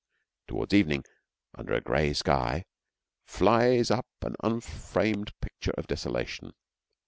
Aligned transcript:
Towards 0.47 0.73
evening, 0.73 1.03
under 1.53 1.73
a 1.73 1.79
gray 1.79 2.13
sky, 2.13 2.65
flies 3.27 3.89
by 3.89 3.99
an 4.23 4.35
unframed 4.43 5.31
picture 5.41 5.75
of 5.77 5.85
desolation. 5.85 6.53